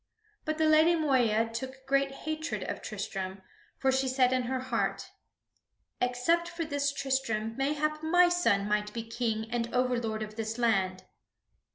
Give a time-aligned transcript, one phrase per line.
[0.45, 3.43] But the Lady Moeya took great hatred of Tristram,
[3.77, 5.11] for she said in her heart:
[6.01, 11.03] "Except for this Tristram, mayhap my son might be King and overlord of this land."